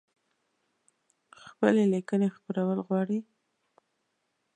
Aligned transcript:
خپلي 1.43 1.83
لیکنۍ 1.93 2.29
خپرول 2.37 2.77
غواړی؟ 2.87 3.19